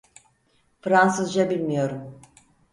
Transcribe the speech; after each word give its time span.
Fransızca 0.81 1.49
bilmiyorum. 1.49 2.21